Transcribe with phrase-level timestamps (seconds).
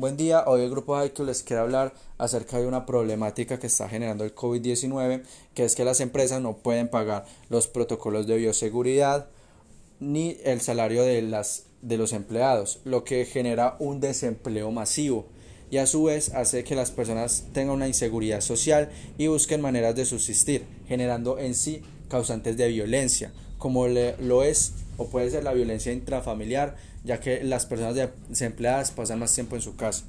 [0.00, 3.86] Buen día, hoy el grupo IQ les quiere hablar acerca de una problemática que está
[3.86, 9.28] generando el COVID-19, que es que las empresas no pueden pagar los protocolos de bioseguridad
[9.98, 15.26] ni el salario de, las, de los empleados, lo que genera un desempleo masivo
[15.70, 18.88] y a su vez hace que las personas tengan una inseguridad social
[19.18, 25.08] y busquen maneras de subsistir, generando en sí causantes de violencia, como lo es o
[25.08, 29.74] puede ser la violencia intrafamiliar, ya que las personas desempleadas pasan más tiempo en su
[29.74, 30.04] casa.